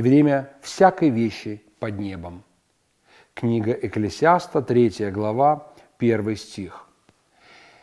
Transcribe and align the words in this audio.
и 0.00 0.02
время 0.02 0.48
всякой 0.62 1.10
вещи 1.10 1.62
под 1.78 1.98
небом. 1.98 2.42
Книга 3.34 3.72
Экклесиаста, 3.72 4.62
3 4.62 5.10
глава, 5.10 5.66
1 5.98 6.36
стих. 6.36 6.86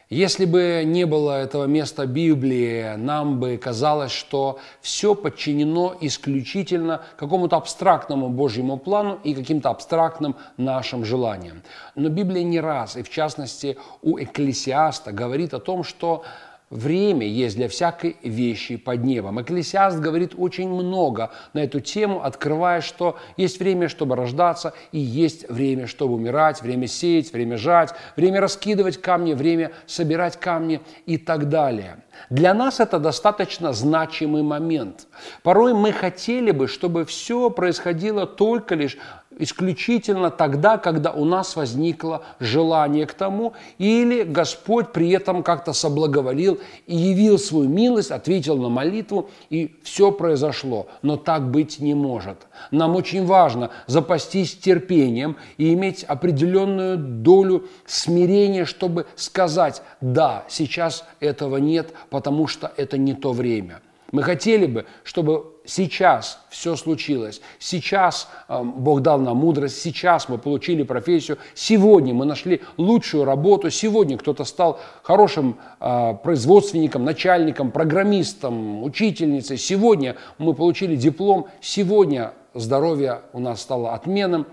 Если 0.09 0.45
бы 0.45 0.81
не 0.83 1.05
было 1.05 1.43
этого 1.43 1.65
места 1.65 2.07
Библии, 2.07 2.95
нам 2.95 3.39
бы 3.39 3.57
казалось, 3.57 4.11
что 4.11 4.57
все 4.81 5.13
подчинено 5.13 5.95
исключительно 6.01 7.03
какому-то 7.17 7.55
абстрактному 7.55 8.29
Божьему 8.29 8.77
плану 8.77 9.19
и 9.23 9.35
каким-то 9.35 9.69
абстрактным 9.69 10.35
нашим 10.57 11.05
желаниям. 11.05 11.61
Но 11.93 12.09
Библия 12.09 12.43
не 12.43 12.59
раз, 12.59 12.95
и 12.97 13.03
в 13.03 13.11
частности 13.11 13.77
у 14.01 14.17
Экклесиаста, 14.17 15.11
говорит 15.11 15.53
о 15.53 15.59
том, 15.59 15.83
что 15.83 16.23
Время 16.69 17.25
есть 17.25 17.55
для 17.55 17.69
всякой 17.69 18.17
вещи 18.23 18.75
под 18.75 19.01
небом. 19.05 19.41
Экклесиаст 19.41 19.99
говорит 19.99 20.33
очень 20.37 20.67
много 20.67 21.31
на 21.53 21.59
эту 21.59 21.79
тему, 21.79 22.21
открывая, 22.21 22.81
что 22.81 23.15
есть 23.37 23.59
время, 23.59 23.87
чтобы 23.87 24.17
рождаться, 24.17 24.73
и 24.91 24.99
есть 24.99 25.49
время, 25.49 25.87
чтобы 25.87 26.15
умирать, 26.15 26.61
время 26.61 26.87
сеять, 26.87 27.31
время 27.31 27.55
жать, 27.55 27.93
время 28.17 28.41
раскидывать 28.41 28.99
камни, 28.99 29.33
время 29.33 29.71
собирать 29.85 30.37
камни 30.41 30.81
и 31.05 31.17
так 31.17 31.47
далее. 31.47 32.03
Для 32.29 32.53
нас 32.53 32.81
это 32.81 32.99
достаточно 32.99 33.71
значимый 33.71 34.43
момент. 34.43 35.07
Порой 35.43 35.73
мы 35.73 35.93
хотели 35.93 36.51
бы, 36.51 36.67
чтобы 36.67 37.05
все 37.05 37.49
происходило 37.49 38.25
только 38.25 38.75
лишь 38.75 38.97
исключительно 39.37 40.31
тогда, 40.31 40.77
когда 40.77 41.11
у 41.11 41.25
нас 41.25 41.55
возникло 41.55 42.23
желание 42.39 43.05
к 43.05 43.13
тому, 43.13 43.53
или 43.77 44.23
Господь 44.23 44.91
при 44.91 45.09
этом 45.11 45.43
как-то 45.43 45.73
соблаговолил 45.73 46.59
и 46.85 46.95
явил 46.95 47.37
свою 47.39 47.69
милость, 47.69 48.11
ответил 48.11 48.57
на 48.57 48.69
молитву, 48.69 49.29
и 49.49 49.75
все 49.83 50.11
произошло. 50.11 50.87
Но 51.01 51.17
так 51.17 51.49
быть 51.49 51.79
не 51.79 51.93
может. 51.93 52.47
Нам 52.71 52.95
очень 52.95 53.25
важно 53.25 53.71
запастись 53.85 54.57
терпением 54.57 55.37
и 55.57 55.73
иметь 55.73 56.03
определенную 56.03 56.97
долю 56.97 57.67
смирения, 57.85 58.65
чтобы 58.65 59.05
сказать, 59.15 59.81
да, 60.01 60.45
сейчас 60.49 61.05
этого 61.19 61.57
нет, 61.57 61.93
потому 62.09 62.47
что 62.47 62.71
это 62.77 62.97
не 62.97 63.13
то 63.13 63.31
время. 63.31 63.81
Мы 64.11 64.23
хотели 64.23 64.65
бы, 64.65 64.85
чтобы 65.03 65.56
сейчас 65.67 66.39
все 66.49 66.75
случилось. 66.75 67.41
Сейчас 67.59 68.27
э, 68.47 68.63
Бог 68.63 69.01
дал 69.01 69.19
нам 69.19 69.37
мудрость, 69.37 69.79
сейчас 69.81 70.29
мы 70.29 70.39
получили 70.39 70.81
профессию, 70.81 71.37
сегодня 71.53 72.13
мы 72.13 72.25
нашли 72.25 72.61
лучшую 72.77 73.25
работу, 73.25 73.69
сегодня 73.69 74.17
кто-то 74.17 74.45
стал 74.45 74.79
хорошим 75.03 75.59
э, 75.79 76.15
производственником, 76.23 77.03
начальником, 77.03 77.71
программистом, 77.71 78.83
учительницей, 78.83 79.57
сегодня 79.57 80.15
мы 80.39 80.55
получили 80.55 80.95
диплом, 80.95 81.47
сегодня 81.61 82.33
здоровье 82.55 83.21
у 83.33 83.39
нас 83.39 83.61
стало 83.61 83.93
отменным, 83.93 84.47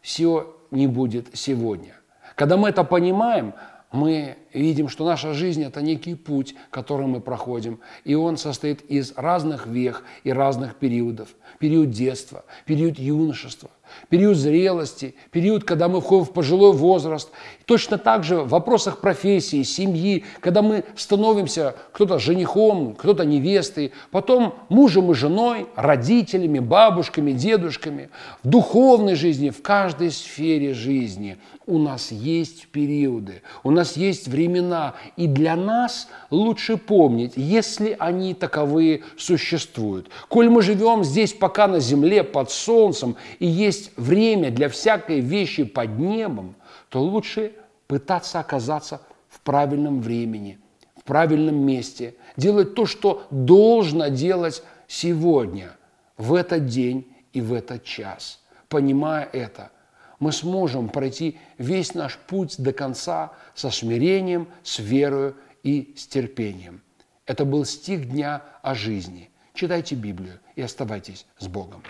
все 0.00 0.56
не 0.70 0.86
будет 0.86 1.28
сегодня. 1.34 1.94
Когда 2.36 2.56
мы 2.56 2.70
это 2.70 2.84
понимаем, 2.84 3.52
мы 3.92 4.38
видим, 4.52 4.88
что 4.88 5.04
наша 5.04 5.34
жизнь– 5.34 5.62
это 5.64 5.82
некий 5.82 6.14
путь, 6.14 6.54
который 6.70 7.06
мы 7.06 7.20
проходим, 7.20 7.80
и 8.04 8.14
он 8.14 8.36
состоит 8.36 8.82
из 8.82 9.12
разных 9.16 9.66
вех 9.66 10.04
и 10.24 10.32
разных 10.32 10.76
периодов. 10.76 11.28
Период 11.58 11.90
детства, 11.90 12.44
период 12.64 12.98
юношества, 12.98 13.70
период 14.08 14.36
зрелости, 14.36 15.14
период, 15.30 15.64
когда 15.64 15.88
мы 15.88 16.00
входим 16.00 16.24
в 16.24 16.32
пожилой 16.32 16.72
возраст. 16.72 17.30
Точно 17.64 17.98
так 17.98 18.24
же 18.24 18.40
в 18.40 18.48
вопросах 18.48 18.98
профессии, 18.98 19.62
семьи, 19.62 20.24
когда 20.40 20.62
мы 20.62 20.84
становимся 20.96 21.76
кто-то 21.92 22.18
женихом, 22.18 22.94
кто-то 22.94 23.24
невестой, 23.24 23.92
потом 24.10 24.54
мужем 24.68 25.10
и 25.10 25.14
женой, 25.14 25.66
родителями, 25.76 26.58
бабушками, 26.58 27.32
дедушками. 27.32 28.10
В 28.42 28.48
духовной 28.48 29.14
жизни, 29.14 29.50
в 29.50 29.62
каждой 29.62 30.10
сфере 30.10 30.74
жизни 30.74 31.38
у 31.66 31.78
нас 31.78 32.10
есть 32.10 32.68
периоды, 32.68 33.42
у 33.62 33.70
нас 33.70 33.96
есть 33.96 34.28
времена, 34.40 34.94
и 35.16 35.26
для 35.26 35.56
нас 35.56 36.08
лучше 36.30 36.76
помнить, 36.76 37.32
если 37.36 37.96
они 37.98 38.34
таковые 38.34 39.02
существуют. 39.16 40.08
Коль 40.28 40.48
мы 40.48 40.62
живем 40.62 41.04
здесь 41.04 41.32
пока 41.32 41.66
на 41.66 41.80
земле, 41.80 42.24
под 42.24 42.50
солнцем, 42.50 43.16
и 43.38 43.46
есть 43.46 43.92
время 43.96 44.50
для 44.50 44.68
всякой 44.68 45.20
вещи 45.20 45.64
под 45.64 45.98
небом, 45.98 46.54
то 46.88 47.02
лучше 47.02 47.52
пытаться 47.86 48.40
оказаться 48.40 49.02
в 49.28 49.40
правильном 49.40 50.00
времени, 50.00 50.58
в 50.96 51.04
правильном 51.04 51.56
месте, 51.56 52.14
делать 52.36 52.74
то, 52.74 52.86
что 52.86 53.24
должно 53.30 54.08
делать 54.08 54.62
сегодня, 54.88 55.76
в 56.16 56.34
этот 56.34 56.66
день 56.66 57.06
и 57.32 57.40
в 57.40 57.52
этот 57.52 57.84
час. 57.84 58.40
Понимая 58.68 59.28
это– 59.32 59.70
мы 60.20 60.32
сможем 60.32 60.88
пройти 60.88 61.38
весь 61.58 61.94
наш 61.94 62.16
путь 62.16 62.56
до 62.58 62.72
конца 62.72 63.32
со 63.54 63.70
смирением, 63.70 64.46
с 64.62 64.78
верою 64.78 65.34
и 65.62 65.94
с 65.96 66.06
терпением. 66.06 66.82
Это 67.26 67.44
был 67.44 67.64
стих 67.64 68.08
дня 68.08 68.42
о 68.62 68.74
жизни. 68.74 69.30
Читайте 69.54 69.94
Библию 69.94 70.38
и 70.56 70.62
оставайтесь 70.62 71.26
с 71.38 71.48
Богом. 71.48 71.82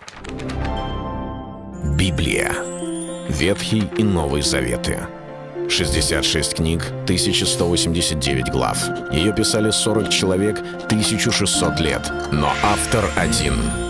Библия. 1.98 2.52
Ветхий 3.28 3.84
и 3.98 4.02
Новый 4.02 4.42
Заветы. 4.42 4.98
66 5.68 6.54
книг, 6.54 6.84
1189 7.04 8.50
глав. 8.50 8.76
Ее 9.12 9.32
писали 9.32 9.70
40 9.70 10.08
человек, 10.08 10.58
1600 10.58 11.80
лет. 11.80 12.10
Но 12.32 12.48
автор 12.62 13.04
один– 13.16 13.54